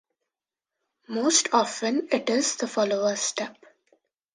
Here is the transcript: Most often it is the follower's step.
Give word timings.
Most 1.09 1.49
often 1.53 2.07
it 2.11 2.27
is 2.31 2.55
the 2.55 2.67
follower's 2.67 3.19
step. 3.21 3.55